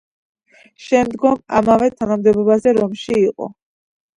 [0.85, 3.53] შემდგომ ამავე თანამდებობაზე რომში იყო.